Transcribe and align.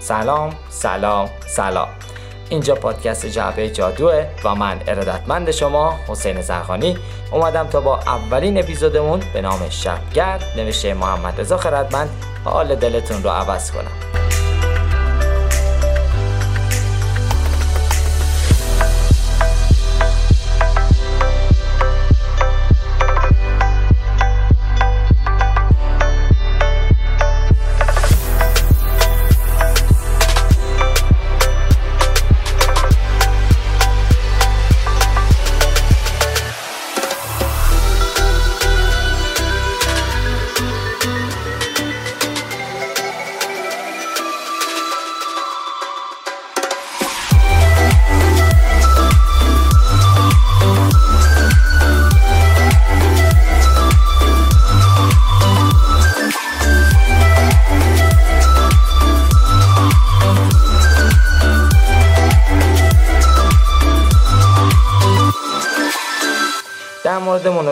سلام 0.00 0.56
سلام 0.68 1.30
سلام. 1.46 1.88
اینجا 2.48 2.74
پادکست 2.74 3.26
جعبه 3.26 3.70
جادوه 3.70 4.26
و 4.44 4.54
من 4.54 4.80
ارادتمند 4.86 5.50
شما 5.50 5.94
حسین 6.08 6.42
زرخانی 6.42 6.98
اومدم 7.32 7.66
تا 7.66 7.80
با 7.80 7.98
اولین 7.98 8.58
اپیزودمون 8.58 9.20
به 9.34 9.40
نام 9.40 9.68
شبگرد 9.70 10.44
نوشته 10.56 10.94
محمد 10.94 11.40
رضا 11.40 11.56
خردمند. 11.56 12.10
حال 12.44 12.74
دلتون 12.74 13.22
رو 13.22 13.30
عوض 13.30 13.70
کنم. 13.70 14.07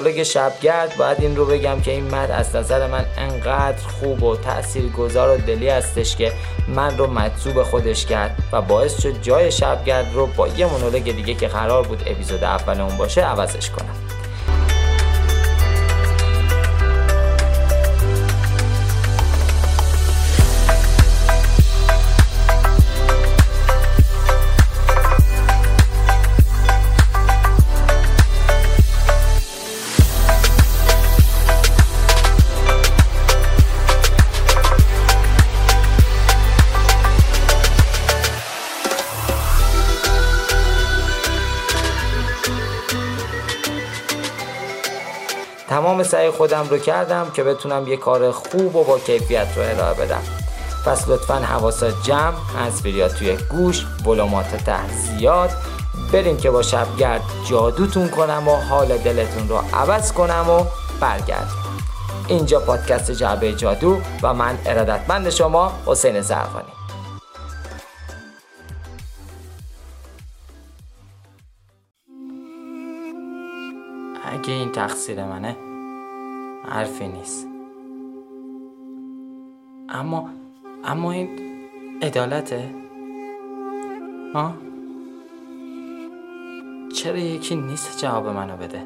مونولوگ 0.07 0.23
شبگرد 0.23 0.97
باید 0.97 1.21
این 1.21 1.37
رو 1.37 1.45
بگم 1.45 1.81
که 1.81 1.91
این 1.91 2.15
مد 2.15 2.31
از 2.31 2.57
نظر 2.57 2.87
من 2.87 3.05
انقدر 3.19 3.89
خوب 3.89 4.23
و 4.23 4.37
گذار 4.97 5.39
و 5.39 5.41
دلی 5.41 5.69
هستش 5.69 6.17
که 6.17 6.33
من 6.69 6.99
رو 6.99 7.07
مجذوب 7.07 7.63
خودش 7.63 8.07
کرد 8.07 8.39
و 8.53 8.63
باعث 8.63 9.03
شد 9.03 9.23
جای 9.23 9.53
شبگرد 9.53 10.15
رو 10.15 10.27
با 10.27 10.49
یه 10.49 10.67
مونولوگ 10.67 11.17
دیگه 11.17 11.35
که 11.35 11.49
قرار 11.49 11.87
بود 11.87 12.03
اپیزود 12.07 12.45
اول 12.45 12.81
اون 12.81 12.97
باشه 12.97 13.21
عوضش 13.21 13.71
کنم. 13.71 14.06
تمام 45.69 46.03
سعی 46.03 46.31
خودم 46.31 46.67
رو 46.71 46.79
کردم 46.79 47.31
که 47.35 47.45
بتونم 47.45 47.89
یه 47.89 47.97
کار 47.97 48.31
خوب 48.31 48.77
و 48.77 48.85
با 48.85 48.99
کیفیت 48.99 49.47
رو 49.57 49.63
ارائه 49.63 49.95
بدم. 49.95 50.23
پس 50.87 51.09
لطفا 51.09 51.35
حواست 51.35 52.03
جمع 52.03 52.35
هنسفیریا 52.59 53.09
توی 53.09 53.37
گوش 53.37 53.87
ولومات 54.07 54.65
ته 54.65 54.89
زیاد. 54.89 55.51
بریم 56.13 56.37
که 56.37 56.51
با 56.51 56.63
شبگرد 56.63 57.23
جادوتون 57.51 58.09
کنم 58.09 58.49
و 58.49 58.57
حال 58.57 58.99
دلتون 58.99 59.49
رو 59.49 59.57
عوض 59.75 60.13
کنم 60.13 60.51
و 60.51 60.65
برگرد 61.01 61.49
اینجا 62.29 62.61
پادکست 62.61 63.11
جعبه 63.11 63.53
جادو 63.53 64.01
و 64.23 64.35
من 64.35 64.59
ارادتمند 64.67 65.31
شما 65.31 65.73
حسین 65.87 66.21
زرفانی 66.21 66.69
این 74.57 74.73
تقصیر 74.73 75.25
منه. 75.25 75.57
حرفی 76.69 77.09
نیست. 77.09 77.49
اما 79.89 80.31
اما 80.85 81.13
این 81.13 81.29
عدالته؟ 82.03 82.71
ها؟ 84.35 84.55
چرا 86.95 87.19
یکی 87.19 87.55
نیست 87.55 88.01
جواب 88.01 88.29
منو 88.29 88.57
بده؟ 88.57 88.83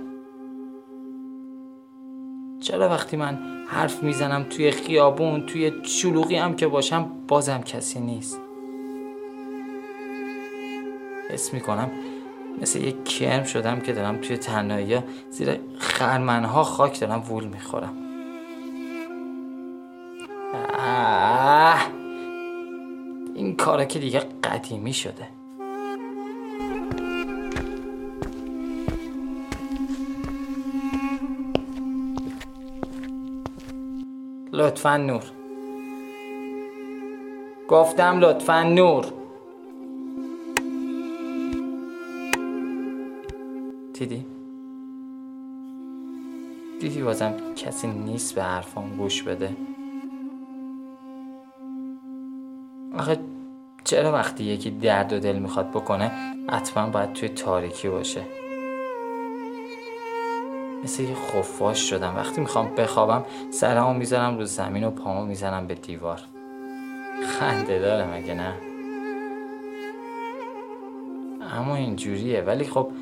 چرا 2.61 2.89
وقتی 2.89 3.17
من 3.17 3.39
حرف 3.67 4.03
می‌زنم 4.03 4.43
توی 4.43 4.71
خیابون 4.71 5.47
توی 5.47 5.73
شلوغی 5.83 6.37
هم 6.37 6.57
که 6.57 6.67
باشم 6.67 7.11
بازم 7.29 7.61
کسی 7.61 8.01
نیست؟ 8.01 8.41
حس 11.31 11.55
می‌کنم 11.55 11.91
مثل 12.61 12.81
یک 12.81 13.05
کرم 13.05 13.45
شدم 13.45 13.81
که 13.81 13.93
دارم 13.93 14.21
توی 14.21 14.37
تنهایی 14.37 14.99
زیر 15.31 15.61
خرمنها 15.79 16.63
خاک 16.63 17.01
دارم 17.01 17.23
وول 17.31 17.45
می‌خورم. 17.45 17.97
این 23.35 23.57
کارا 23.57 23.85
که 23.85 23.99
دیگه 23.99 24.23
قدیمی 24.45 24.93
شده. 24.93 25.29
لطفا 34.53 34.97
نور. 34.97 35.23
گفتم 37.69 38.21
لطفا 38.21 38.63
نور. 38.63 39.20
دیدی؟ 44.01 44.27
دیدی 46.81 47.03
بازم 47.03 47.35
کسی 47.57 47.89
نیست 47.89 48.35
به 48.35 48.43
حرفام 48.43 48.97
گوش 48.97 49.23
بده. 49.23 49.57
آخه 52.99 53.19
چرا 53.85 54.13
وقتی 54.13 54.45
یکی 54.45 54.71
درد 54.71 55.13
و 55.13 55.19
دل 55.19 55.39
می‌خواد 55.39 55.71
بکنه 55.71 56.11
حتما 56.51 56.91
باید 56.91 57.13
توی 57.13 57.29
تاریکی 57.29 57.89
باشه؟ 57.89 58.23
مثل 60.85 61.03
یه 61.03 61.15
خفاش 61.15 61.91
شدم. 61.91 62.17
وقتی 62.17 62.41
می‌خوام 62.41 62.75
بخوابم 62.75 63.25
سرمو 63.51 63.95
می‌ذارم 63.95 64.39
رو 64.39 64.45
زمین 64.45 64.85
و 64.85 64.91
پامو 64.91 65.27
می‌زنم 65.27 65.67
به 65.67 65.75
دیوار. 65.75 66.21
خنده 67.27 67.79
داره 67.79 68.15
مگه 68.15 68.35
نه؟ 68.35 68.55
اما 71.53 71.77
اینجوریه. 71.77 72.43
ولی 72.43 72.65
خب 72.65 72.93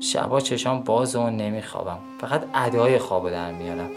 شبا 0.00 0.40
چشام 0.40 0.80
باز 0.80 1.16
و 1.16 1.30
نمیخوابم. 1.30 1.98
فقط 2.18 2.44
ادای 2.54 2.98
خواب 2.98 3.30
در 3.30 3.52
میارم. 3.52 3.90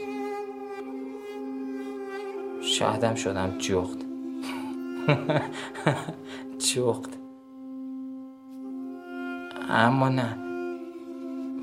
شاهدم 2.61 3.15
شدم 3.15 3.57
جغد. 3.57 3.97
جغد. 6.73 7.17
اما 9.69 10.09
نه. 10.09 10.35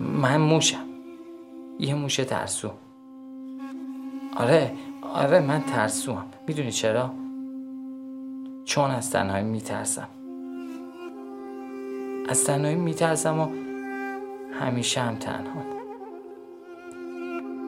من 0.00 0.36
موشم. 0.40 0.84
یه 1.78 1.94
موش 1.94 2.16
ترسو. 2.16 2.70
آره 4.36 4.72
آره 5.02 5.40
من 5.40 5.62
ترسوم. 5.62 6.24
می‌دونی 6.46 6.72
چرا؟ 6.72 7.10
چون 8.64 8.90
از 8.90 9.10
تنهایی 9.10 9.44
میترسم. 9.44 10.08
از 12.28 12.44
تنهایی 12.44 12.76
میترسم 12.76 13.40
و 13.40 13.67
همیشه 14.60 15.00
هم 15.00 15.16
تنها. 15.16 15.62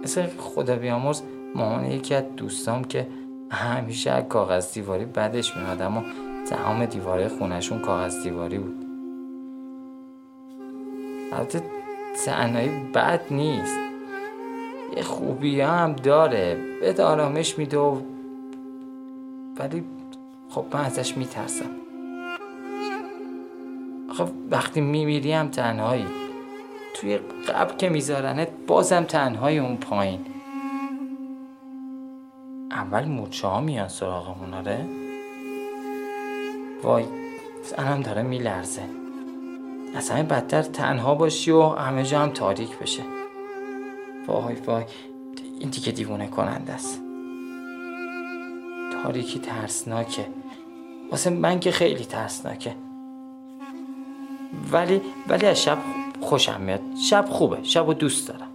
مثل 0.03 0.27
خدا 0.27 0.77
بیامرز 0.77 1.23
مامان 1.55 1.85
یکی 1.85 2.15
از 2.15 2.25
دوستام 2.37 2.85
که 2.85 3.07
همیشه 3.51 4.11
از 4.11 4.25
کاغذ 4.29 4.75
دیواری 4.75 5.05
بدش 5.05 5.57
میاد 5.57 5.83
اما 5.83 6.03
تمام 6.47 6.87
دیواره 6.87 7.29
خونشون 7.29 7.79
کاغذ 7.79 8.23
دیواری 8.23 8.59
بود. 8.59 8.87
البته 11.33 11.63
تنهایی 12.25 12.69
بد 12.95 13.21
نیست. 13.31 13.79
یه 14.97 15.03
خوبی 15.03 15.61
هم 15.61 15.93
داره 15.93 16.59
به 16.81 17.05
آرامش 17.05 17.59
میده 17.59 17.79
و 17.79 18.01
ولی 19.59 19.85
خب 20.49 20.65
من 20.73 20.85
ازش 20.85 21.17
میترسم. 21.17 21.71
خب 24.13 24.29
وقتی 24.51 24.81
میمیری 24.81 25.33
هم 25.33 25.49
تنهایی. 25.49 26.20
توی 27.01 27.17
قبل 27.49 27.77
که 27.77 27.89
میذارنت 27.89 28.49
بازم 28.67 29.05
تنهای 29.05 29.59
اون 29.59 29.77
پایین. 29.77 30.21
اول 32.71 33.05
مورچه 33.05 33.49
ها 33.49 33.61
میان 33.61 33.89
سراغمون 33.89 34.55
آره؟ 34.55 34.89
وای 36.83 37.05
زنم 37.63 38.01
داره 38.01 38.23
میلرزه. 38.23 38.83
از 39.95 40.11
همه 40.11 40.23
بدتر 40.23 40.63
تنها 40.63 41.15
باشی 41.15 41.51
و 41.51 41.63
همه 41.63 42.05
جا 42.05 42.21
هم 42.21 42.31
تاریک 42.31 42.79
بشه. 42.79 43.03
وای 44.27 44.55
وای 44.55 44.85
این 45.61 45.71
دیگه 45.71 45.93
دیوونه 45.93 46.27
کننده 46.27 46.73
است. 46.73 47.01
تاریکی 49.03 49.39
ترسناکه. 49.39 50.27
واسه 51.11 51.31
من 51.31 51.61
که 51.61 51.71
خیلی 51.71 52.05
ترسناکه. 52.05 52.75
ولی 54.73 55.01
ولی 55.29 55.47
از 55.47 55.63
شب 55.63 55.79
خوشم 56.31 56.61
میاد. 56.61 56.81
شب 56.97 57.25
خوبه. 57.29 57.59
شب 57.63 57.89
و 57.89 57.95
دوست 57.95 58.29
دارم. 58.29 58.51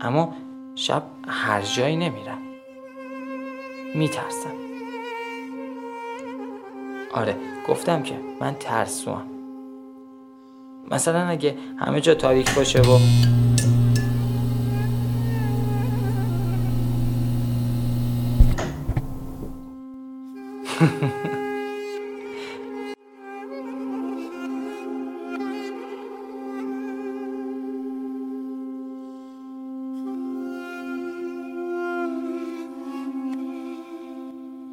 اما 0.00 0.34
شب 0.74 1.02
هر 1.28 1.62
جایی 1.62 1.96
نمیرم. 1.96 2.38
میترسم. 3.94 4.50
آره 7.14 7.36
گفتم 7.68 8.02
که 8.02 8.14
من 8.40 8.54
ترسوام. 8.60 9.26
مثلا 10.90 11.26
اگه 11.26 11.58
همه 11.76 12.00
جا 12.00 12.14
تاریک 12.14 12.54
باشه 12.54 12.80
و 12.80 12.98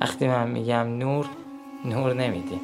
وقتی 0.04 0.28
من 0.28 0.48
میگم 0.52 0.98
نور 0.98 1.26
نور 1.86 2.14
نمیدیم 2.14 2.60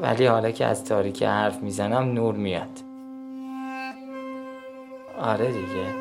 ولی 0.00 0.26
حالا 0.26 0.50
که 0.50 0.66
از 0.66 0.84
تاریکی 0.84 1.24
حرف 1.24 1.62
می‌زنم 1.62 2.12
نور 2.12 2.34
میاد. 2.34 2.80
آره 5.18 5.46
دیگه. 5.46 5.94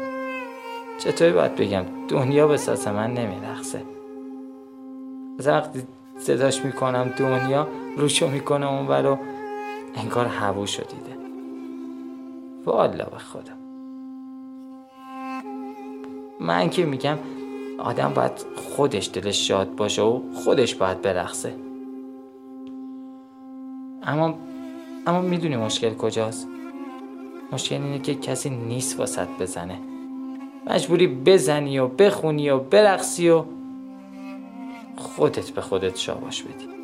چطوری 1.00 1.32
باید 1.32 1.56
بگم؟ 1.56 1.84
دنیا 2.08 2.48
به 2.48 2.58
ساس 2.58 2.88
من 2.88 3.14
نمیرخصه. 3.14 3.82
از 5.40 5.48
وقتی 5.48 5.84
صداش 6.20 6.66
می‌کنم 6.66 7.14
دنیا 7.18 7.68
روشو 7.98 8.28
می‌کنه 8.28 8.72
اون 8.72 8.88
برو 8.88 9.18
انگار 9.96 10.26
هوو 10.26 10.66
دیده. 10.66 11.18
والا 12.66 13.06
به 13.06 13.18
خدا. 13.18 13.54
من 16.40 16.70
که 16.70 16.86
میگم 16.86 17.18
آدم 17.84 18.14
باید 18.14 18.32
خودش 18.56 19.10
دلش 19.14 19.48
شاد 19.48 19.76
باشه 19.76 20.02
و 20.02 20.22
خودش 20.34 20.76
باید 20.76 21.02
برقصه. 21.02 21.56
اما 24.04 24.34
اما 25.08 25.22
می‌دونی 25.22 25.58
مشکل 25.58 25.94
کجاست. 25.94 26.48
مشکل 27.52 27.76
اینه 27.76 28.00
که 28.00 28.16
کسی 28.16 28.50
نیست 28.50 29.00
واسط 29.00 29.28
بزنه. 29.40 29.80
مجبوری 30.68 31.08
بزنی 31.08 31.80
و 31.80 31.88
بخونی 31.88 32.50
و 32.50 32.60
برقصی 32.60 33.30
و 33.30 33.44
خودت 34.98 35.50
به 35.50 35.62
خودت 35.62 35.98
شاباش 35.98 36.44
بدی. 36.44 36.79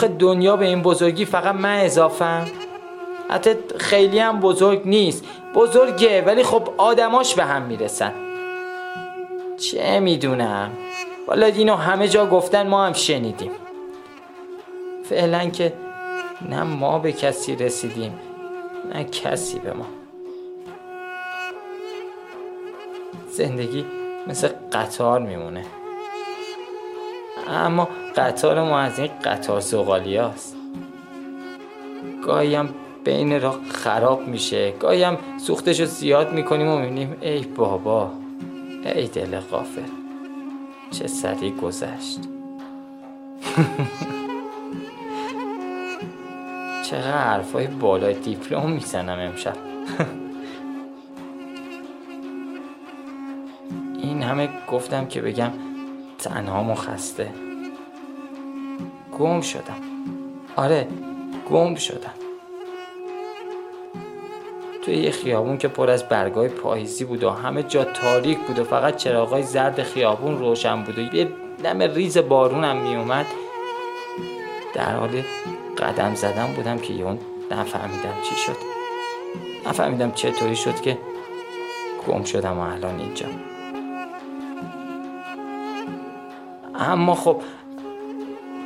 آخه 0.00 0.08
دنیا 0.08 0.56
به 0.56 0.66
این 0.66 0.82
بزرگی 0.82 1.24
فقط 1.24 1.54
من 1.54 1.78
اضافم. 1.78 2.46
حتی 3.30 3.50
خیلی 3.78 4.18
هم 4.18 4.40
بزرگ 4.40 4.82
نیست. 4.84 5.24
بزرگه 5.54 6.22
ولی 6.22 6.42
خب 6.42 6.68
آدماش 6.76 7.34
به 7.34 7.44
هم 7.44 7.62
می‌رسن. 7.62 8.12
چه 9.58 10.00
می‌دونم. 10.00 10.70
والا 11.26 11.46
اینو 11.46 11.74
همه 11.74 12.08
جا 12.08 12.26
گفتن 12.26 12.68
ما 12.68 12.86
هم 12.86 12.92
شنیدیم. 12.92 13.50
فعلا 15.04 15.50
که 15.50 15.72
نه 16.48 16.62
ما 16.62 16.98
به 16.98 17.12
کسی 17.12 17.56
رسیدیم 17.56 18.18
نه 18.94 19.04
کسی 19.04 19.58
به 19.58 19.72
ما. 19.72 19.86
زندگی 23.30 23.84
مثل 24.26 24.48
قطار 24.72 25.20
میمونه. 25.20 25.64
اما 27.50 27.88
قطار 28.16 28.62
ما 28.62 28.78
از 28.78 28.98
این 28.98 29.10
قطار 29.24 29.60
زغالی 29.60 30.16
هست 30.16 30.56
گاهی 32.24 32.54
هم 32.54 32.68
بین 33.04 33.40
راه 33.40 33.58
خراب 33.68 34.28
میشه. 34.28 34.70
گاهی 34.70 35.02
هم 35.02 35.18
سوختش 35.38 35.80
رو 35.80 35.86
زیاد 35.86 36.32
می‌کنیم 36.32 36.68
و 36.68 36.78
می‌بینیم 36.78 37.16
ای 37.20 37.40
بابا 37.40 38.10
ای 38.84 39.06
دل 39.06 39.40
غافل. 39.40 39.82
چه 40.90 41.06
سری 41.06 41.50
گذشت. 41.50 42.18
چقدر 46.90 47.18
حرفای 47.18 47.66
بالای 47.66 48.14
دیپلم 48.14 48.70
می‌زنم 48.70 49.18
امشب. 49.18 49.56
این 54.02 54.22
همه 54.22 54.48
گفتم 54.68 55.06
که 55.06 55.20
بگم 55.20 55.50
تنها 56.20 56.74
خسته. 56.74 57.28
گم 59.18 59.40
شدم. 59.40 59.80
آره 60.56 60.88
گم 61.50 61.74
شدم. 61.74 62.14
توی 64.82 64.94
یه 64.94 65.10
خیابون 65.10 65.58
که 65.58 65.68
پر 65.68 65.90
از 65.90 66.08
برگای 66.08 66.48
پاییزی 66.48 67.04
بود 67.04 67.24
و 67.24 67.30
همه 67.30 67.62
جا 67.62 67.84
تاریک 67.84 68.38
بود 68.38 68.58
و 68.58 68.64
فقط 68.64 68.96
چراغای 68.96 69.42
زرد 69.42 69.82
خیابون 69.82 70.38
روشن 70.38 70.82
بود 70.82 70.98
و 70.98 71.14
یه 71.14 71.28
دم 71.64 71.82
ریز 71.82 72.18
بارونم 72.18 72.76
میومد 72.76 73.26
در 74.74 74.96
حال 74.96 75.22
قدم 75.78 76.14
زدم 76.14 76.52
بودم 76.56 76.78
که 76.78 77.02
اون 77.02 77.18
نفهمیدم 77.50 78.14
چی 78.28 78.36
شد. 78.36 78.56
نفهمیدم 79.66 80.10
چطوری 80.10 80.56
شد 80.56 80.80
که 80.80 80.98
گم 82.08 82.24
شدم 82.24 82.58
و 82.58 82.60
الان 82.60 83.00
اینجا. 83.00 83.26
اما 86.80 87.14
خب 87.14 87.36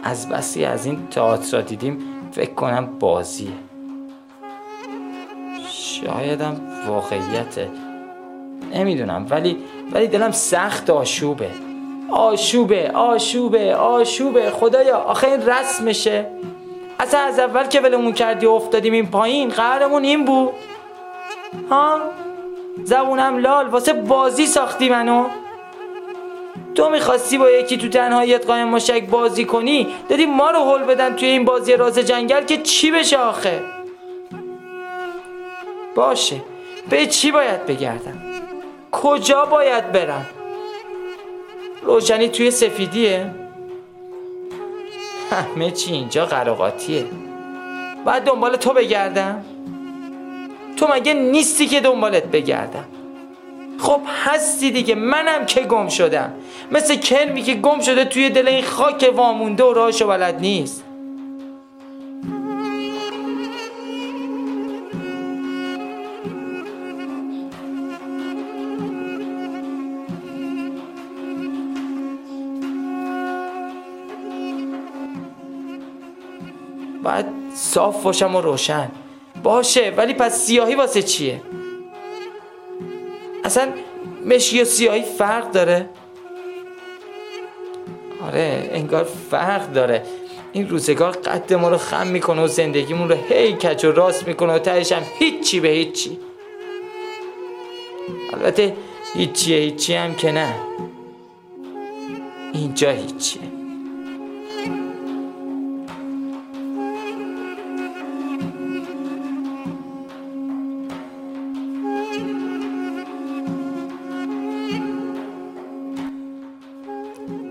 از 0.04 0.28
بسی 0.28 0.64
از 0.64 0.86
این 0.86 1.08
تئاتر 1.10 1.56
را 1.56 1.62
دیدیم 1.62 1.98
فکر 2.32 2.54
کنم 2.54 2.98
بازیه. 2.98 3.48
شایدم 5.70 6.60
واقعیته. 6.88 7.70
نمی‌دونم 8.74 9.26
ولی 9.30 9.56
ولی 9.92 10.06
دلم 10.08 10.30
سخت 10.30 10.90
آشوبه. 10.90 11.50
آشوبه 12.10 12.90
آشوبه 12.90 13.74
آشوبه. 13.74 14.50
خدایا 14.50 14.96
آخه 14.96 15.26
این 15.26 15.46
رسمشه. 15.46 16.26
اصلا 17.00 17.20
از 17.20 17.38
اول 17.38 17.66
که 17.66 17.80
ولمون 17.80 18.12
کردی 18.12 18.46
افتادیم 18.46 18.92
این 18.92 19.06
پایین 19.06 19.48
قهرمون 19.48 20.04
این 20.04 20.24
بود. 20.24 20.52
ها؟ 21.70 22.00
زبونم 22.84 23.38
لال 23.38 23.66
واسه 23.66 23.92
بازی 23.92 24.46
ساختی 24.46 24.88
منو. 24.88 25.24
تو 26.74 26.90
می‌خواستی 26.90 27.38
با 27.38 27.50
یکی 27.50 27.78
تو 27.78 27.88
تنهاییت 27.88 28.46
قایم 28.46 28.68
مشک 28.68 29.04
بازی 29.04 29.44
کنی 29.44 29.86
دادی 30.08 30.26
ما 30.26 30.50
رو 30.50 30.58
حل 30.58 30.84
بدن 30.84 31.16
توی 31.16 31.28
این 31.28 31.44
بازی 31.44 31.72
راز 31.72 31.98
جنگل 31.98 32.44
که 32.44 32.56
چی 32.62 32.90
بشه 32.90 33.18
آخه؟ 33.18 33.62
باشه. 35.94 36.36
به 36.90 37.06
چی 37.06 37.32
باید 37.32 37.66
بگردم؟ 37.66 38.22
کجا 38.92 39.44
باید 39.44 39.92
برم؟ 39.92 40.26
روشنی 41.82 42.28
توی 42.28 42.50
سفیدیه؟ 42.50 43.30
همه 45.30 45.70
چی 45.70 45.92
اینجا 45.92 46.26
قراقاتیه 46.26 47.04
باید 48.04 48.22
دنبال 48.22 48.56
تو 48.56 48.72
بگردم؟ 48.72 49.44
تو 50.76 50.88
مگه 50.94 51.14
نیستی 51.14 51.66
که 51.66 51.80
دنبالت 51.80 52.24
بگردم؟ 52.24 52.84
خب 53.78 54.00
هستی 54.24 54.70
دیگه 54.70 54.94
منم 54.94 55.46
که 55.46 55.60
گم 55.60 55.88
شدم. 55.88 56.32
مثل 56.70 56.96
کرمی 56.96 57.42
که 57.42 57.54
گم 57.54 57.80
شده 57.80 58.04
توی 58.04 58.30
دل 58.30 58.48
این 58.48 58.64
خاک 58.64 59.12
وامونده 59.16 59.64
و 59.64 59.72
راهشو 59.72 60.06
بلد 60.06 60.40
نیست. 60.40 60.84
باید 77.02 77.26
صاف 77.54 78.02
باشم 78.02 78.34
و 78.34 78.40
روشن. 78.40 78.90
باشه 79.42 79.94
ولی 79.96 80.14
پس 80.14 80.38
سیاهی 80.38 80.74
واسه 80.74 81.02
چیه؟ 81.02 81.40
اصلا 83.44 83.68
مشکی 84.26 84.62
و 84.62 84.64
سیاهی 84.64 85.02
فرق 85.02 85.50
داره؟ 85.50 85.88
آره 88.26 88.70
انگار 88.72 89.04
فرق 89.30 89.72
داره. 89.72 90.02
این 90.52 90.68
روزگار 90.68 91.10
قد 91.10 91.52
ما 91.52 91.68
رو 91.68 91.76
خم 91.76 92.06
می‌کنه 92.06 92.42
و 92.42 92.46
زندگیمون 92.46 93.08
رو 93.08 93.16
هی 93.28 93.52
کج 93.52 93.84
و 93.84 93.92
راست 93.92 94.28
می‌کنه 94.28 94.54
و 94.54 94.58
تهش 94.58 94.92
هم 94.92 95.02
هیچی 95.18 95.60
به 95.60 95.68
هیچی. 95.68 96.18
البته 98.32 98.76
هیچی 99.14 99.54
هیچی 99.54 99.94
هم 99.94 100.14
که 100.14 100.32
نه. 100.32 100.54
اینجا 102.52 102.90
هیچیه. 102.90 103.53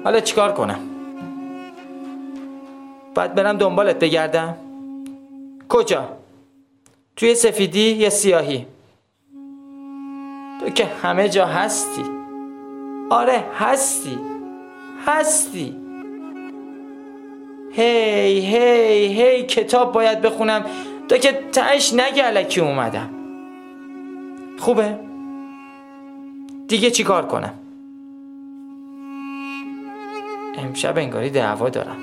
حالا 0.04 0.20
چیکار 0.20 0.54
کنم؟ 0.54 0.80
باید 3.16 3.36
برم 3.36 3.58
دنبالت 3.58 4.00
بگردم؟ 4.00 4.58
کجا؟ 5.70 6.10
توی 7.16 7.36
سفیدی 7.36 7.80
یا 7.80 8.10
سیاهی؟ 8.10 8.68
تو 10.60 10.70
که 10.70 10.86
همه 10.86 11.30
جا 11.30 11.46
هستی. 11.46 12.04
آره 13.10 13.44
هستی. 13.60 14.20
هستی. 15.06 15.76
هی 17.72 18.40
هی 18.40 19.22
هی 19.22 19.44
کتاب 19.44 19.92
باید 19.92 20.22
بخونم. 20.22 20.66
تا 21.10 21.18
که 21.18 21.32
تش 21.52 21.94
نگه 21.94 22.24
علکی 22.24 22.62
اومدم. 22.62 23.10
خوبه؟ 24.60 25.00
دیگه 26.68 26.92
چیکار 26.92 27.26
کنم؟ 27.28 27.54
امشب 30.58 30.98
انگاری 30.98 31.30
دعوا 31.30 31.70
دارم. 31.70 31.98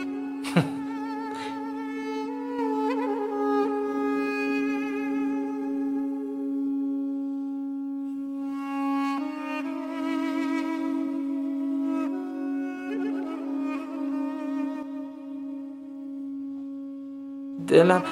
دلم 17.68 18.02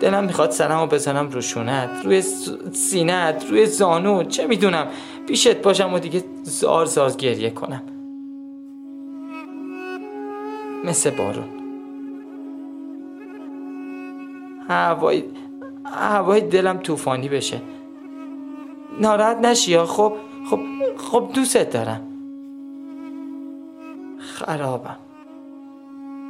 دلم 0.00 0.24
می‌خواد 0.24 0.50
سرمو 0.50 0.86
بزنم 0.86 1.30
رو 1.30 1.40
شونت. 1.40 1.90
روی 2.04 2.22
سینت 2.72 3.46
روی 3.50 3.66
زانو 3.66 4.24
چه 4.24 4.46
می‌دونم. 4.46 4.86
پیشت 5.28 5.62
باشم 5.62 5.94
و 5.94 5.98
دیگه 5.98 6.24
زار 6.42 6.86
زار 6.86 7.10
گریه 7.10 7.50
کنم. 7.50 7.82
مثل 10.86 11.10
بارون. 11.10 11.48
هوای 14.68 15.24
هوای 15.84 16.40
دلم 16.40 16.78
طوفانی 16.78 17.28
بشه. 17.28 17.62
ناراحت 19.00 19.36
نشی 19.36 19.70
یا؟ 19.70 19.86
خب 19.86 20.16
خب 20.50 20.60
خب 20.96 21.30
دوستت 21.34 21.70
دارم. 21.70 22.00
خرابم. 24.18 24.96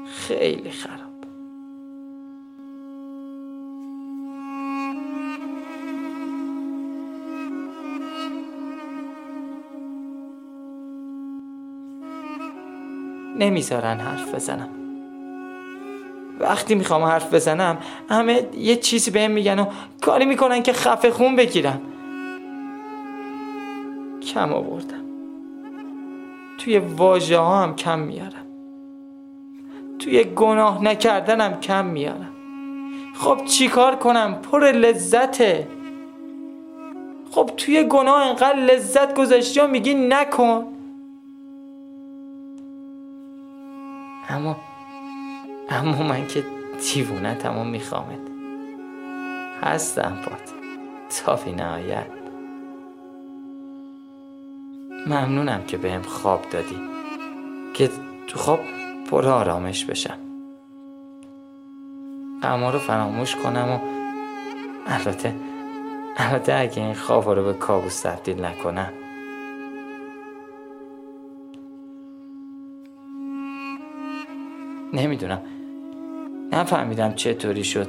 خیلی 0.07 0.71
خراب 0.71 1.15
نمی‌ذارن 13.38 14.00
حرف 14.00 14.35
بزنم. 14.35 14.69
وقتی 16.40 16.75
می‌خوام 16.75 17.02
حرف 17.02 17.35
بزنم 17.35 17.78
همه 18.09 18.49
یه 18.57 18.76
چیزی 18.76 19.11
بهم 19.11 19.31
میگن 19.31 19.59
و 19.59 19.66
کاری 20.00 20.25
می‌کنن 20.25 20.62
که 20.62 20.73
خفه 20.73 21.11
خون 21.11 21.37
بگیرم. 21.37 21.81
کم 24.35 24.52
آوردم. 24.52 25.05
توی 26.59 26.78
واژه 26.78 27.38
ها 27.38 27.62
هم 27.62 27.76
کم 27.76 27.99
میارم. 27.99 28.47
توی 29.99 30.25
گناه 30.25 30.85
نکردنم 30.85 31.61
کم 31.61 31.87
میارم. 31.87 32.31
خب 33.14 33.45
چیکار 33.45 33.97
کنم؟ 33.97 34.35
پر 34.35 34.64
لذته. 34.64 35.69
خب 37.31 37.50
توی 37.57 37.85
گناه 37.85 38.26
انقدر 38.26 38.59
لذت 38.59 39.14
گذاشتی 39.14 39.61
و 39.61 39.66
میگی 39.66 39.95
نکن. 39.95 40.66
اما 44.28 44.56
اما 45.71 46.02
من 46.02 46.26
که 46.26 46.45
دیوونه 46.92 47.35
تمام 47.35 47.68
میخوامت. 47.68 48.18
هستم 49.62 50.18
باد 50.26 50.42
تا 51.09 51.37
بی 51.37 51.52
نهایت. 51.52 52.06
ممنونم 55.06 55.62
که 55.62 55.76
بهم 55.76 56.02
خواب 56.02 56.42
دادی. 56.50 56.80
که 57.75 57.90
تو 58.26 58.38
خواب 58.38 58.61
پر 59.11 59.28
آرامش 59.28 59.85
بشم. 59.85 60.18
اما 62.42 62.71
رو 62.71 62.78
فراموش 62.78 63.37
کنم 63.37 63.71
و 63.71 63.78
البته 64.87 65.35
البته 66.16 66.54
اگه 66.54 66.83
این 66.83 66.95
خواب 66.95 67.28
رو 67.28 67.45
به 67.45 67.52
کابوس 67.52 68.00
تبدیل 68.00 68.45
نکنم 68.45 68.92
نمی‌دونم. 74.97 75.41
نفهمیدم 76.53 77.12
چطوری 77.12 77.65
شد 77.65 77.88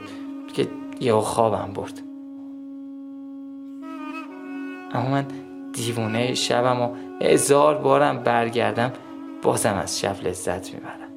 که 0.54 0.68
یه 1.00 1.14
خوابم 1.14 1.74
برد. 1.74 2.02
اما 4.94 5.10
من 5.10 5.26
دیوونه 5.74 6.34
شبم 6.34 6.82
و 6.82 6.96
هزار 7.22 7.78
بارم 7.78 8.24
برگردم 8.24 8.94
بازم 9.42 9.74
از 9.74 10.00
شب 10.00 10.24
لذت 10.24 10.74
می‌برم. 10.74 11.10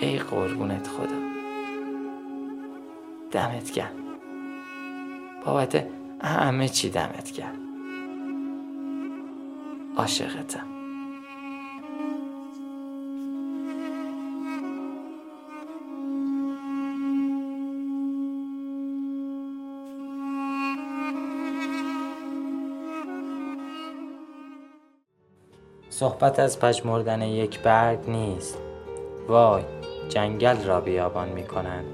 ای 0.00 0.18
قربونت 0.18 0.86
خدا. 0.86 1.18
دمت 3.30 3.72
گرم. 3.72 3.90
بابت 5.46 5.86
همه 6.22 6.68
چی 6.68 6.90
دمت 6.90 7.32
گرم. 7.32 7.58
عاشقتم. 9.96 10.77
صحبت 25.98 26.38
از 26.38 26.60
پژمردن 26.60 27.22
یک 27.22 27.60
برگ 27.60 27.98
نیست. 28.08 28.58
وای 29.28 29.62
جنگل 30.08 30.64
را 30.64 30.80
بیابان 30.80 31.28
می 31.28 31.44
کنند 31.44 31.84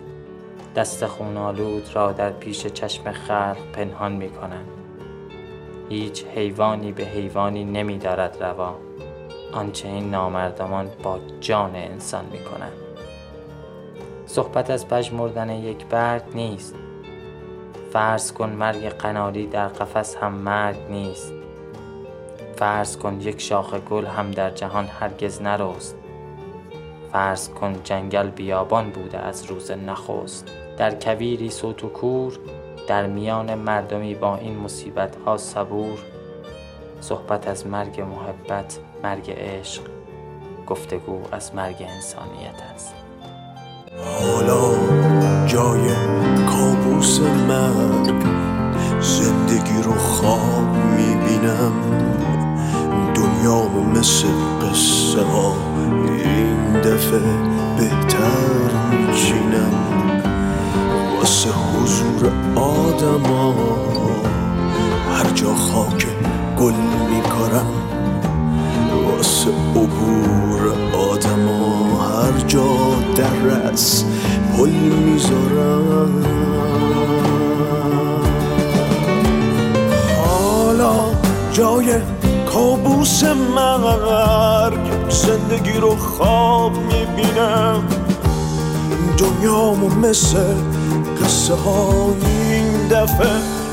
دست 0.76 1.06
خونالود 1.06 1.88
را 1.94 2.12
در 2.12 2.30
پیش 2.30 2.66
چشم 2.66 3.12
خلق 3.12 3.56
پنهان 3.72 4.12
می 4.12 4.30
کنند 4.30 4.68
هیچ 5.88 6.24
حیوانی 6.24 6.92
به 6.92 7.04
حیوانی 7.04 7.64
نمی 7.64 7.98
دارد 7.98 8.42
روا. 8.42 8.74
آنچه 9.52 9.88
این 9.88 10.10
نامردمان 10.10 10.90
با 11.02 11.18
جان 11.40 11.76
انسان 11.76 12.24
می 12.32 12.44
کنند 12.44 12.72
صحبت 14.26 14.70
از 14.70 14.88
پژمردن 14.88 15.50
یک 15.50 15.86
برگ 15.86 16.22
نیست. 16.34 16.74
فرض 17.92 18.32
کن 18.32 18.50
مرگ 18.50 18.88
قناری 18.88 19.46
در 19.46 19.68
قفس 19.68 20.16
هم 20.16 20.32
مرگ 20.32 20.78
نیست. 20.90 21.43
فرض 22.56 22.96
کن 22.96 23.20
یک 23.20 23.40
شاخ 23.40 23.74
گل 23.74 24.06
هم 24.06 24.30
در 24.30 24.50
جهان 24.50 24.86
هرگز 25.00 25.42
نرست. 25.42 25.96
فرض 27.12 27.48
کن 27.48 27.74
جنگل 27.84 28.30
بیابان 28.30 28.90
بوده 28.90 29.18
از 29.18 29.44
روز 29.44 29.70
نخست. 29.70 30.48
در 30.78 30.94
کویری 30.94 31.50
صوت 31.50 31.84
و 31.84 31.88
کور 31.88 32.38
در 32.88 33.06
میان 33.06 33.54
مردمی 33.54 34.14
با 34.14 34.36
این 34.36 34.56
مصیبت 34.56 35.16
ها 35.26 35.36
صبور. 35.36 35.98
صحبت 37.00 37.48
از 37.48 37.66
مرگ 37.66 38.00
محبت 38.00 38.78
مرگ 39.02 39.30
عشق 39.30 39.82
گفتگو 40.66 41.20
از 41.32 41.54
مرگ 41.54 41.76
انسانیت 41.88 42.62
است. 42.74 42.94
حالا 44.20 44.74
جای 45.46 45.94
کابوس 46.50 47.20
مرگ 47.20 48.14
زندگی 49.00 49.82
رو 49.82 49.92
خواب 49.92 50.76
می‌بینم. 50.96 52.03
دنیامو 53.44 53.82
مثل 53.90 54.26
قصه 54.62 55.22
ها. 55.22 55.56
این 56.24 56.80
دفعه 56.80 57.20
بهتر 57.78 58.70
میچینم. 58.90 59.74
واسه 61.18 61.50
حضور 61.50 62.32
آدما. 62.56 63.54
هر 65.10 65.30
جا 65.34 65.54
خاک 65.54 66.06
گل 66.58 66.74
میکارم. 67.10 67.66
واسه 69.06 69.50
عبور 69.76 70.72
آدما. 71.12 72.00
هر 72.02 72.38
جا 72.46 72.66
در 73.16 73.34
رس 73.34 74.04
پل 74.56 74.70
می‌ذارم. 74.70 76.24
حالا 80.18 80.94
جای 81.52 81.94
کابوس 82.54 83.24
مرگ 83.24 85.10
زندگی 85.10 85.72
رو 85.72 85.96
خواب 85.96 86.72
می‌بینم. 86.76 87.84
دنیامو 89.18 89.88
مثل 89.88 90.54
قصه 91.24 91.54
های 91.54 92.52
این 92.52 92.88
دفعه 92.88 93.30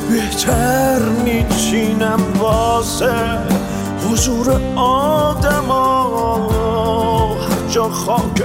بهتر 0.09 0.99
میچینم 0.99 2.19
واسه 2.39 3.13
حضور 4.09 4.61
آدم 4.75 5.71
هر 7.41 7.69
جا 7.69 7.89
خاک 7.89 8.43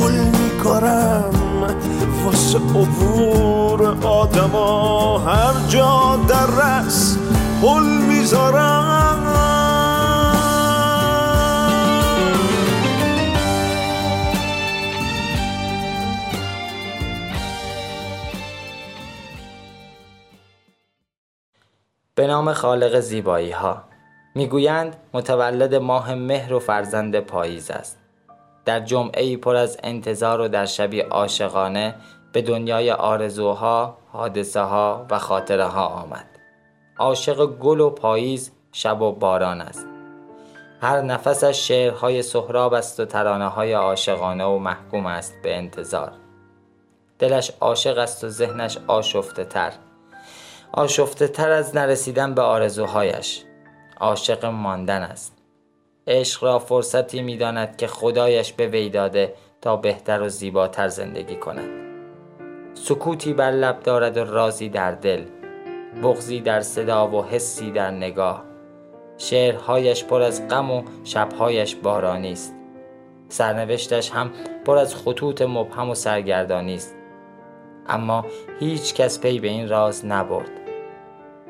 گل 0.00 0.12
میکارم 0.12 1.34
واسه 2.24 2.58
عبور 2.58 3.96
آدم 4.06 4.56
هر 5.26 5.68
جا 5.68 6.18
در 6.28 6.46
رس 6.46 7.16
پل 7.62 7.82
می‌ذارم. 7.82 9.53
نام 22.34 22.52
خالق 22.52 23.00
زیبایی 23.00 23.50
ها 23.50 23.82
می‌گویند 24.34 24.96
متولد 25.12 25.74
ماه 25.74 26.14
مهر 26.14 26.54
و 26.54 26.58
فرزند 26.58 27.20
پاییز 27.20 27.70
است. 27.70 27.98
در 28.64 28.80
جمعه 28.80 29.36
پر 29.36 29.56
از 29.56 29.78
انتظار 29.82 30.40
و 30.40 30.48
در 30.48 30.66
شبی 30.66 31.00
عاشقانه 31.00 31.94
به 32.32 32.42
دنیای 32.42 32.90
آرزوها، 32.90 33.98
حادثه 34.12 34.60
ها 34.60 35.06
و 35.10 35.18
خاطره 35.18 35.64
ها 35.64 35.86
آمد. 35.86 36.26
عاشق 36.98 37.46
گل 37.46 37.80
و 37.80 37.90
پاییز 37.90 38.52
شب 38.72 39.02
و 39.02 39.12
باران 39.12 39.60
است. 39.60 39.86
هر 40.80 41.02
نفسش 41.02 41.68
شعرهای 41.68 42.22
سهراب 42.22 42.74
است 42.74 43.00
و 43.00 43.04
ترانه 43.04 43.48
های 43.48 43.72
عاشقانه 43.72 44.44
و 44.44 44.58
محکوم 44.58 45.06
است 45.06 45.34
به 45.42 45.56
انتظار. 45.56 46.12
دلش 47.18 47.52
عاشق 47.60 47.98
است 47.98 48.24
و 48.24 48.28
ذهنش 48.28 48.78
آشفته 48.86 49.44
تر. 49.44 49.72
آشفته 50.76 51.28
تر 51.28 51.50
از 51.50 51.76
نرسیدن 51.76 52.34
به 52.34 52.42
آرزوهایش. 52.42 53.44
عاشق 54.00 54.44
ماندن 54.44 55.02
است. 55.02 55.38
عشق 56.06 56.44
را 56.44 56.58
فرصتی 56.58 57.22
می‌داند 57.22 57.76
که 57.76 57.86
خدایش 57.86 58.52
به 58.52 58.66
وی 58.66 58.90
داده 58.90 59.34
تا 59.60 59.76
بهتر 59.76 60.22
و 60.22 60.28
زیباتر 60.28 60.88
زندگی 60.88 61.36
کند. 61.36 61.70
سکوتی 62.74 63.32
بر 63.32 63.50
لب 63.50 63.80
دارد 63.80 64.16
و 64.16 64.24
رازی 64.24 64.68
در 64.68 64.92
دل 64.92 65.24
بغزی 66.02 66.40
در 66.40 66.60
صدا 66.60 67.08
و 67.08 67.24
حسی 67.24 67.70
در 67.70 67.90
نگاه. 67.90 68.44
شعرهایش 69.18 70.04
پر 70.04 70.22
از 70.22 70.48
غم 70.48 70.70
و 70.70 70.82
شبهایش 71.04 71.74
بارانی 71.74 72.32
است. 72.32 72.54
سرنوشتش 73.28 74.10
هم 74.10 74.30
پر 74.64 74.78
از 74.78 74.94
خطوط 74.94 75.42
مبهم 75.42 75.90
و 75.90 75.94
سرگردانی 75.94 76.74
است. 76.74 76.96
اما 77.86 78.26
هیچ 78.60 78.94
کس 78.94 79.20
پی 79.20 79.38
به 79.38 79.48
این 79.48 79.68
راز 79.68 80.06
نبرد. 80.06 80.63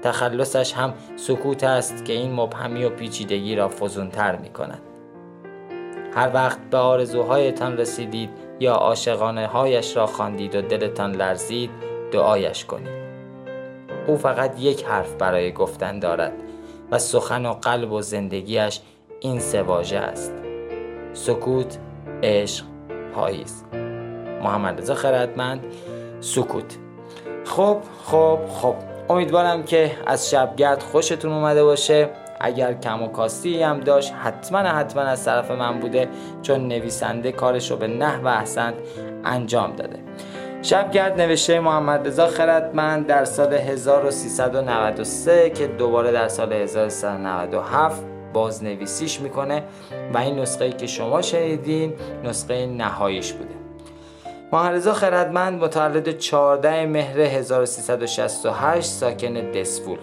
تخلصش 0.05 0.73
هم 0.73 0.95
سکوت 1.17 1.65
است 1.65 2.05
که 2.05 2.13
این 2.13 2.33
مبهمی 2.33 2.85
و 2.85 2.91
پیچیدگی 2.91 3.57
را 3.57 3.69
فزونتر 3.69 4.37
می 4.37 4.49
کند. 4.49 4.81
هر 6.15 6.31
وقت 6.35 6.59
به 6.71 6.77
آرزوهایتان 6.77 7.77
رسیدید 7.77 8.31
یا 8.61 8.75
عاشقانه 8.75 9.47
هایش 9.47 9.97
را 9.97 10.07
خواندید 10.07 10.55
و 10.55 10.63
دلتان 10.63 11.13
لرزید 11.13 11.71
دعایش 12.13 12.65
کنید. 12.65 13.05
او 14.07 14.17
فقط 14.17 14.61
یک 14.61 14.85
حرف 14.85 15.15
برای 15.15 15.53
گفتن 15.53 15.99
دارد 15.99 16.33
و 16.91 16.99
سخن 16.99 17.47
و 17.47 17.53
قلب 17.53 17.93
و 17.93 18.03
زندگیش 18.03 18.81
این 19.21 19.41
سه 19.41 19.63
واژه 19.63 19.99
است. 19.99 20.33
سکوت 21.13 21.79
عشق 22.23 22.65
پاییز. 23.15 23.65
محمد 24.43 24.81
رضا 24.81 24.95
خردمند 24.95 25.65
سکوت. 26.21 26.79
خب 27.45 27.79
خب 28.05 28.39
خب. 28.49 28.94
امیدوارم 29.09 29.63
که 29.63 29.91
از 30.07 30.31
شبگرد 30.31 30.83
خوشتون 30.83 31.33
اومده 31.33 31.65
باشه. 31.65 32.11
اگر 32.41 32.75
کم 32.75 33.03
و 33.03 33.09
کاستی 33.09 33.63
هم 33.63 33.81
داشت 33.81 34.13
حتما 34.13 34.59
حتما 34.59 35.03
از 35.03 35.25
طرف 35.25 35.51
من 35.51 35.81
بوده 35.81 36.09
چون 36.43 36.69
نویسنده 36.69 37.33
کارش 37.33 37.71
رو 37.71 37.77
به 37.77 37.87
نحو 37.87 38.27
احسن 38.27 38.75
انجام 39.25 39.77
داده. 39.77 39.99
شبگرد 40.63 41.21
نوشته 41.21 41.61
محمد 41.61 42.07
رضا 42.07 42.27
خردمند 42.27 43.07
در 43.07 43.25
سال 43.25 43.55
1393 43.55 45.51
که 45.51 45.67
دوباره 45.67 46.13
در 46.13 46.29
سال 46.29 46.53
1397 46.53 48.03
بازنویسیش 48.33 49.21
می‌کنه 49.21 49.63
و 50.15 50.19
این 50.19 50.39
نسخه 50.39 50.65
ای 50.65 50.73
که 50.73 50.87
شما 50.87 51.23
شنیدین 51.23 51.93
نسخه 52.25 52.67
نهاییش 52.67 53.33
بوده. 53.33 53.64
محرزا 54.53 54.93
خردمند 54.93 55.65
متولد 55.65 56.19
14 56.19 56.87
مهر 56.87 57.21
1368 57.21 58.87
ساکن 58.87 59.33
دسفول. 59.51 59.99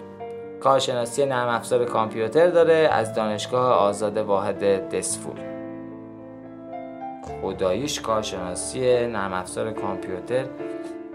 کارشناسی 0.60 1.26
نرم 1.26 1.48
افزار 1.48 1.84
کامپیوتر 1.84 2.46
داره 2.46 2.74
از 2.74 3.14
دانشگاه 3.14 3.72
آزاد 3.72 4.18
واحد 4.18 4.88
دسفول. 4.88 5.40
خداییش 7.42 8.00
کارشناسی 8.00 9.06
نرم 9.06 9.32
افزار 9.32 9.72
کامپیوتر. 9.72 10.44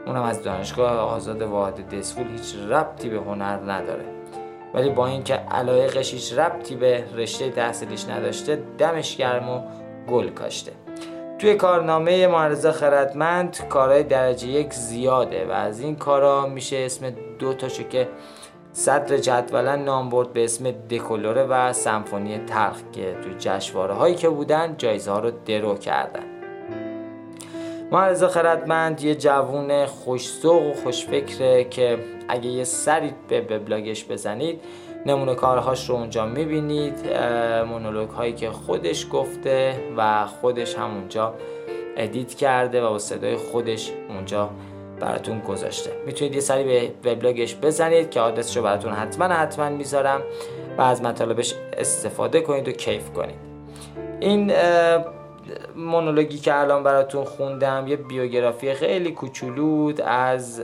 اونم 0.05 0.23
از 0.23 0.43
دانشگاه 0.43 0.91
آزاد 0.91 1.41
واحد 1.41 1.89
دسفول 1.89 2.27
هیچ 2.27 2.55
ربطی 2.69 3.09
به 3.09 3.17
هنر 3.17 3.71
نداره. 3.71 4.05
ولی 4.73 4.89
با 4.89 5.07
اینکه 5.07 5.33
علایقش 5.33 6.13
هیچ 6.13 6.33
ربطی 6.33 6.75
به 6.75 7.03
رشته 7.15 7.49
تحصیلیش 7.49 8.09
نداشته 8.09 8.63
دمش 8.77 9.17
گرم 9.17 9.49
و 9.49 9.61
گل 10.11 10.29
کاشته. 10.29 10.71
توی 11.39 11.55
کارنامه 11.55 12.27
معرضه 12.27 12.71
خردمند 12.71 13.67
کارهای 13.69 14.03
درجه 14.03 14.47
یک 14.47 14.73
زیاده 14.73 15.45
و 15.45 15.51
از 15.51 15.79
این 15.79 15.95
کارا 15.95 16.47
میشه 16.47 16.77
اسم 16.77 17.09
دو 17.39 17.53
تاشو 17.53 17.83
که 17.83 18.07
صدر 18.71 19.17
جدولا 19.17 19.75
نام 19.75 20.09
برد 20.09 20.33
به 20.33 20.43
اسم 20.43 20.71
دکولوره 20.71 21.43
و 21.43 21.73
سمفونی 21.73 22.37
تلخ 22.37 22.77
که 22.91 23.15
توی 23.23 23.35
جشواره 23.39 23.93
هایی 23.93 24.15
که 24.15 24.29
بودن 24.29 24.75
جایزه 24.77 25.11
ها 25.11 25.19
رو 25.19 25.31
درو 25.45 25.75
کردن. 25.75 26.23
معرضه 27.91 28.27
خردمند 28.27 29.03
یه 29.03 29.15
جوون 29.15 29.85
خوشسوق 29.85 30.63
و 30.63 30.73
خوشفکره 30.73 31.63
که 31.63 31.99
اگه 32.27 32.49
یه 32.49 32.63
سری 32.63 33.13
به 33.27 33.41
بلاگش 33.41 34.05
بزنید 34.05 34.61
نمونه 35.07 35.35
کارهاش 35.35 35.89
رو 35.89 35.95
اونجا 35.95 36.25
می‌بینید 36.25 37.13
مونولوگ 37.69 38.09
هایی 38.09 38.33
که 38.33 38.49
خودش 38.49 39.07
گفته 39.11 39.79
و 39.97 40.25
خودش 40.25 40.75
هم 40.75 40.95
اونجا 40.95 41.33
edit 41.97 42.33
کرده 42.33 42.83
و 42.83 42.89
با 42.89 42.99
صدای 42.99 43.35
خودش 43.35 43.91
اونجا 44.09 44.49
براتون 44.99 45.39
گذاشته. 45.39 45.91
می‌تونید 46.05 46.35
یه 46.35 46.41
سری 46.41 46.63
به 46.63 47.11
وبلاگش 47.11 47.55
بزنید 47.55 48.09
که 48.09 48.19
آدرسش 48.19 48.57
رو 48.57 48.63
براتون 48.63 48.93
حتما 48.93 49.25
حتما 49.25 49.69
می‌ذارم 49.69 50.21
و 50.77 50.81
از 50.81 51.01
مطالبش 51.01 51.53
استفاده 51.77 52.41
کنید 52.41 52.67
و 52.67 52.71
کیف 52.71 53.09
کنید. 53.09 53.35
این 54.19 54.53
مونولوگی 55.75 56.37
که 56.37 56.59
الان 56.59 56.83
براتون 56.83 57.23
خوندم 57.23 57.87
یه 57.87 57.95
بیوگرافی 57.95 58.73
خیلی 58.73 59.11
کوچولو 59.11 60.01
از 60.01 60.59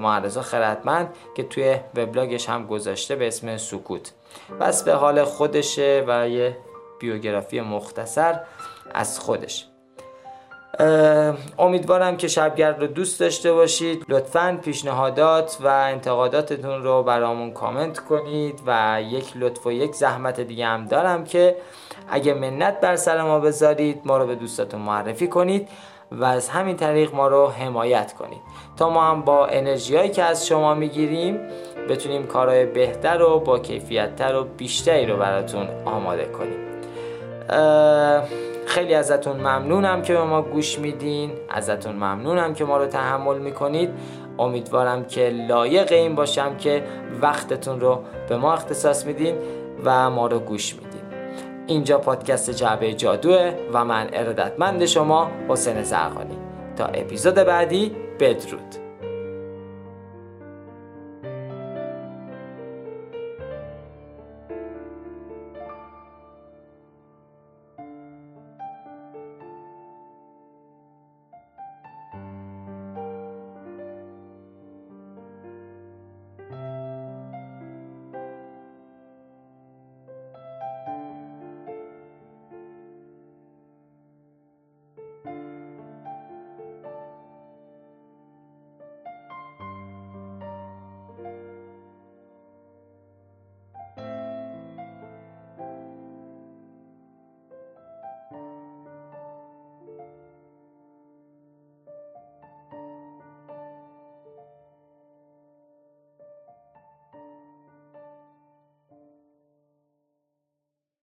معرضا 0.00 0.42
خردمند 0.42 1.14
که 1.34 1.42
توی 1.42 1.76
وبلاگش 1.94 2.48
هم 2.48 2.66
گذاشته 2.66 3.16
به 3.16 3.28
اسم 3.28 3.56
سکوت. 3.56 4.12
بس 4.60 4.82
به 4.82 4.92
حال 4.92 5.24
خودشه 5.24 6.04
و 6.08 6.28
یه 6.28 6.56
بیوگرافی 7.00 7.60
مختصر 7.60 8.40
از 8.94 9.18
خودش. 9.18 9.66
امیدوارم 11.58 12.16
که 12.16 12.28
شبگرد 12.28 12.80
رو 12.80 12.86
دوست 12.86 13.20
داشته 13.20 13.52
باشید. 13.52 14.04
لطفا 14.08 14.58
پیشنهادات 14.64 15.58
و 15.60 15.66
انتقاداتتون 15.66 16.82
رو 16.82 17.02
برامون 17.02 17.50
کامنت 17.50 17.98
کنید 17.98 18.60
و 18.66 19.02
یک 19.02 19.32
لطف 19.36 19.66
و 19.66 19.72
یک 19.72 19.94
زحمت 19.94 20.40
دیگه 20.40 20.66
هم 20.66 20.84
دارم 20.84 21.24
که 21.24 21.56
اگه 22.10 22.34
منت 22.34 22.80
بر 22.80 22.96
سر 22.96 23.22
ما 23.22 23.40
بذارید 23.40 24.00
ما 24.04 24.18
رو 24.18 24.26
به 24.26 24.34
دوستاتون 24.34 24.80
معرفی 24.80 25.28
کنید 25.28 25.68
و 26.12 26.24
از 26.24 26.48
همین 26.48 26.76
طریق 26.76 27.14
ما 27.14 27.28
رو 27.28 27.48
حمایت 27.48 28.12
کنید. 28.12 28.40
تا 28.76 28.90
ما 28.90 29.10
هم 29.10 29.22
با 29.22 29.46
انرژی 29.46 29.96
هایی 29.96 30.10
که 30.10 30.22
از 30.22 30.46
شما 30.46 30.74
می‌گیریم 30.74 31.40
بتونیم 31.88 32.26
کارهای 32.26 32.66
بهتر 32.66 33.22
و 33.22 33.40
با 33.40 33.58
کیفیتتر 33.58 34.34
و 34.34 34.44
بیشتری 34.44 35.06
رو 35.06 35.16
براتون 35.16 35.68
آماده 35.84 36.24
کنیم. 36.24 36.60
خیلی 38.70 38.94
ازتون 38.94 39.36
ممنونم 39.36 40.02
که 40.02 40.12
به 40.12 40.24
ما 40.24 40.42
گوش 40.42 40.78
میدین. 40.78 41.30
ازتون 41.48 41.94
ممنونم 41.94 42.54
که 42.54 42.64
ما 42.64 42.76
رو 42.76 42.86
تحمل 42.86 43.38
می‌کنید. 43.38 43.90
امیدوارم 44.38 45.04
که 45.04 45.28
لایق 45.48 45.92
این 45.92 46.14
باشم 46.14 46.56
که 46.56 46.82
وقتتون 47.22 47.80
رو 47.80 48.02
به 48.28 48.36
ما 48.36 48.52
اختصاص 48.52 49.06
میدین 49.06 49.34
و 49.84 50.10
ما 50.10 50.26
رو 50.26 50.38
گوش 50.38 50.74
میدین. 50.74 51.00
اینجا 51.66 51.98
پادکست 51.98 52.50
جعبه 52.50 52.92
جادوه 52.92 53.52
و 53.72 53.84
من 53.84 54.08
ارادتمند 54.12 54.86
شما 54.86 55.30
حسین 55.48 55.82
زرقانی. 55.82 56.36
تا 56.76 56.84
اپیزود 56.84 57.34
بعدی 57.34 57.92
بدرود. 58.20 58.89